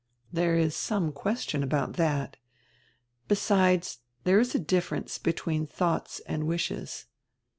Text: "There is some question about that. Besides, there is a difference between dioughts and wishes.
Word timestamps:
"There 0.33 0.55
is 0.55 0.75
some 0.75 1.11
question 1.11 1.61
about 1.61 1.93
that. 1.93 2.35
Besides, 3.27 3.99
there 4.23 4.39
is 4.39 4.55
a 4.55 4.59
difference 4.59 5.19
between 5.19 5.67
dioughts 5.77 6.19
and 6.25 6.47
wishes. 6.47 7.05